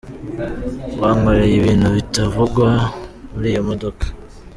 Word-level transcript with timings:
Bankoreye 0.99 1.53
ibintu 1.57 1.87
bitavugwa 1.97 2.67
muri 3.31 3.47
iyo 3.51 3.61
modoka. 3.69 4.05